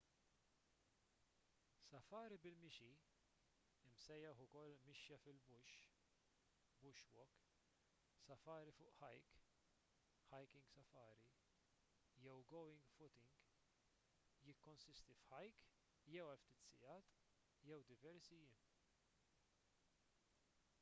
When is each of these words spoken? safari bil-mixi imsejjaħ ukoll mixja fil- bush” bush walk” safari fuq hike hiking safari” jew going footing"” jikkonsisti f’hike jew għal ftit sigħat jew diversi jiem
safari 1.87 2.37
bil-mixi 2.43 2.85
imsejjaħ 3.89 4.39
ukoll 4.45 4.71
mixja 4.85 5.17
fil- 5.25 5.41
bush” 5.49 5.83
bush 6.85 7.03
walk” 7.17 7.43
safari 8.29 8.73
fuq 8.79 8.95
hike 9.09 9.41
hiking 10.31 10.65
safari” 10.71 11.27
jew 12.23 12.35
going 12.55 12.81
footing"” 12.95 13.29
jikkonsisti 14.49 15.19
f’hike 15.27 15.69
jew 16.15 16.25
għal 16.31 16.41
ftit 16.47 16.65
sigħat 16.71 17.13
jew 17.69 17.81
diversi 17.93 18.41
jiem 18.41 18.65